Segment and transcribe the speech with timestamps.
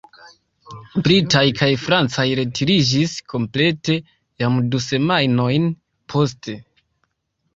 [1.07, 3.97] Britaj kaj francaj retiriĝis komplete
[4.45, 5.67] jam du semajnojn
[6.15, 6.57] poste.